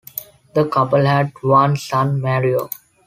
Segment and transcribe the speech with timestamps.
[0.55, 2.71] The couple had one son, Mario.